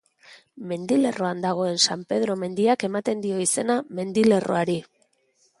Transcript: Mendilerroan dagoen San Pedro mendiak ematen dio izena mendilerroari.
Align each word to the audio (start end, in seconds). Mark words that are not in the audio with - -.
Mendilerroan 0.71 1.43
dagoen 1.43 1.77
San 1.87 2.07
Pedro 2.13 2.37
mendiak 2.45 2.87
ematen 2.89 3.23
dio 3.27 3.45
izena 3.49 3.79
mendilerroari. 4.01 4.81